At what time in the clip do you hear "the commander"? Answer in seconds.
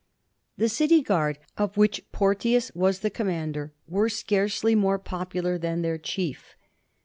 3.01-3.71